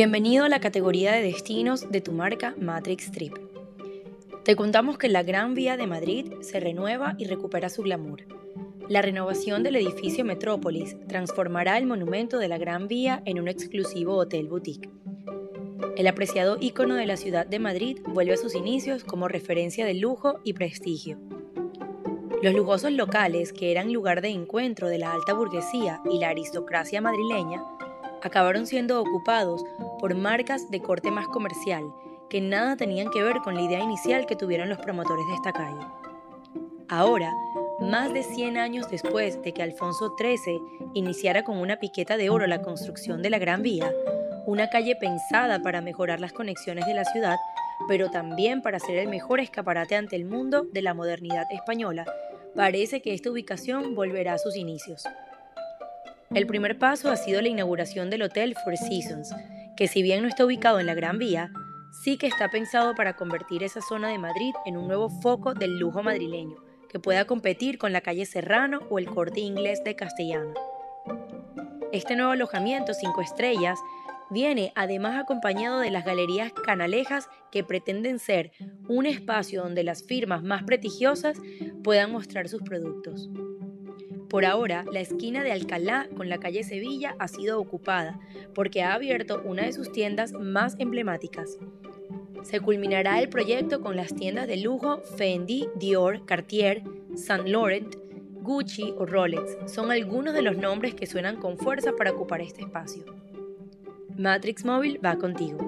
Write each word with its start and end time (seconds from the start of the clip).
Bienvenido 0.00 0.44
a 0.44 0.48
la 0.48 0.60
categoría 0.60 1.10
de 1.10 1.22
destinos 1.22 1.90
de 1.90 2.00
tu 2.00 2.12
marca 2.12 2.54
Matrix 2.56 3.10
Trip. 3.10 3.34
Te 4.44 4.54
contamos 4.54 4.96
que 4.96 5.08
la 5.08 5.24
Gran 5.24 5.54
Vía 5.54 5.76
de 5.76 5.88
Madrid 5.88 6.34
se 6.40 6.60
renueva 6.60 7.16
y 7.18 7.24
recupera 7.24 7.68
su 7.68 7.82
glamour. 7.82 8.22
La 8.88 9.02
renovación 9.02 9.64
del 9.64 9.74
edificio 9.74 10.24
Metrópolis 10.24 10.96
transformará 11.08 11.78
el 11.78 11.86
monumento 11.86 12.38
de 12.38 12.46
la 12.46 12.58
Gran 12.58 12.86
Vía 12.86 13.22
en 13.24 13.40
un 13.40 13.48
exclusivo 13.48 14.14
hotel 14.14 14.46
boutique. 14.46 14.88
El 15.96 16.06
apreciado 16.06 16.58
ícono 16.60 16.94
de 16.94 17.06
la 17.06 17.16
ciudad 17.16 17.44
de 17.44 17.58
Madrid 17.58 17.98
vuelve 18.06 18.34
a 18.34 18.36
sus 18.36 18.54
inicios 18.54 19.02
como 19.02 19.26
referencia 19.26 19.84
de 19.84 19.94
lujo 19.94 20.38
y 20.44 20.52
prestigio. 20.52 21.18
Los 22.40 22.54
lujosos 22.54 22.92
locales, 22.92 23.52
que 23.52 23.72
eran 23.72 23.92
lugar 23.92 24.20
de 24.20 24.28
encuentro 24.28 24.86
de 24.86 24.98
la 24.98 25.12
alta 25.12 25.34
burguesía 25.34 26.00
y 26.08 26.20
la 26.20 26.28
aristocracia 26.28 27.00
madrileña, 27.00 27.64
acabaron 28.22 28.66
siendo 28.66 29.00
ocupados 29.00 29.64
por 29.98 30.14
marcas 30.14 30.70
de 30.70 30.80
corte 30.80 31.10
más 31.10 31.28
comercial, 31.28 31.84
que 32.28 32.40
nada 32.40 32.76
tenían 32.76 33.10
que 33.10 33.22
ver 33.22 33.38
con 33.38 33.54
la 33.54 33.62
idea 33.62 33.80
inicial 33.80 34.26
que 34.26 34.36
tuvieron 34.36 34.68
los 34.68 34.78
promotores 34.78 35.26
de 35.26 35.34
esta 35.34 35.52
calle. 35.52 35.86
Ahora, 36.88 37.32
más 37.80 38.12
de 38.12 38.22
100 38.22 38.56
años 38.56 38.90
después 38.90 39.40
de 39.42 39.52
que 39.52 39.62
Alfonso 39.62 40.14
XIII 40.18 40.60
iniciara 40.94 41.44
con 41.44 41.58
una 41.58 41.76
piqueta 41.76 42.16
de 42.16 42.30
oro 42.30 42.46
la 42.46 42.62
construcción 42.62 43.22
de 43.22 43.30
la 43.30 43.38
Gran 43.38 43.62
Vía, 43.62 43.92
una 44.46 44.68
calle 44.68 44.96
pensada 44.96 45.60
para 45.62 45.80
mejorar 45.80 46.20
las 46.20 46.32
conexiones 46.32 46.86
de 46.86 46.94
la 46.94 47.04
ciudad, 47.04 47.36
pero 47.86 48.10
también 48.10 48.62
para 48.62 48.78
ser 48.78 48.96
el 48.96 49.08
mejor 49.08 49.40
escaparate 49.40 49.94
ante 49.94 50.16
el 50.16 50.24
mundo 50.24 50.66
de 50.72 50.82
la 50.82 50.94
modernidad 50.94 51.44
española, 51.50 52.06
parece 52.56 53.00
que 53.00 53.14
esta 53.14 53.30
ubicación 53.30 53.94
volverá 53.94 54.32
a 54.32 54.38
sus 54.38 54.56
inicios. 54.56 55.04
El 56.34 56.46
primer 56.46 56.78
paso 56.78 57.10
ha 57.10 57.16
sido 57.16 57.40
la 57.40 57.48
inauguración 57.48 58.10
del 58.10 58.22
Hotel 58.22 58.54
Four 58.62 58.76
Seasons, 58.76 59.34
que 59.76 59.88
si 59.88 60.02
bien 60.02 60.22
no 60.22 60.28
está 60.28 60.44
ubicado 60.44 60.78
en 60.78 60.86
la 60.86 60.94
Gran 60.94 61.18
Vía, 61.18 61.50
sí 61.90 62.18
que 62.18 62.26
está 62.26 62.50
pensado 62.50 62.94
para 62.94 63.16
convertir 63.16 63.62
esa 63.62 63.80
zona 63.80 64.08
de 64.08 64.18
Madrid 64.18 64.52
en 64.66 64.76
un 64.76 64.88
nuevo 64.88 65.08
foco 65.08 65.54
del 65.54 65.78
lujo 65.78 66.02
madrileño, 66.02 66.56
que 66.90 66.98
pueda 66.98 67.24
competir 67.26 67.78
con 67.78 67.94
la 67.94 68.02
calle 68.02 68.26
Serrano 68.26 68.80
o 68.90 68.98
el 68.98 69.06
corte 69.06 69.40
inglés 69.40 69.82
de 69.84 69.96
Castellano. 69.96 70.52
Este 71.92 72.14
nuevo 72.14 72.32
alojamiento 72.32 72.92
5 72.92 73.22
estrellas 73.22 73.78
viene 74.30 74.72
además 74.76 75.18
acompañado 75.18 75.80
de 75.80 75.90
las 75.90 76.04
galerías 76.04 76.52
canalejas 76.52 77.30
que 77.50 77.64
pretenden 77.64 78.18
ser 78.18 78.52
un 78.86 79.06
espacio 79.06 79.62
donde 79.62 79.82
las 79.82 80.04
firmas 80.04 80.42
más 80.42 80.62
prestigiosas 80.64 81.38
puedan 81.82 82.12
mostrar 82.12 82.48
sus 82.48 82.62
productos. 82.62 83.30
Por 84.28 84.44
ahora, 84.44 84.84
la 84.92 85.00
esquina 85.00 85.42
de 85.42 85.52
Alcalá 85.52 86.06
con 86.16 86.28
la 86.28 86.38
calle 86.38 86.62
Sevilla 86.62 87.16
ha 87.18 87.28
sido 87.28 87.58
ocupada 87.58 88.20
porque 88.54 88.82
ha 88.82 88.92
abierto 88.92 89.40
una 89.44 89.62
de 89.64 89.72
sus 89.72 89.90
tiendas 89.90 90.32
más 90.32 90.76
emblemáticas. 90.78 91.58
Se 92.42 92.60
culminará 92.60 93.20
el 93.20 93.28
proyecto 93.28 93.80
con 93.80 93.96
las 93.96 94.14
tiendas 94.14 94.46
de 94.46 94.58
lujo 94.58 94.98
Fendi, 95.16 95.68
Dior, 95.76 96.24
Cartier, 96.26 96.82
Saint 97.16 97.46
Laurent, 97.48 97.96
Gucci 98.42 98.94
o 98.96 99.06
Rolex. 99.06 99.56
Son 99.66 99.90
algunos 99.90 100.34
de 100.34 100.42
los 100.42 100.56
nombres 100.56 100.94
que 100.94 101.06
suenan 101.06 101.36
con 101.36 101.58
fuerza 101.58 101.92
para 101.96 102.12
ocupar 102.12 102.40
este 102.40 102.62
espacio. 102.62 103.04
Matrix 104.16 104.64
Móvil 104.64 105.00
va 105.04 105.16
contigo. 105.16 105.58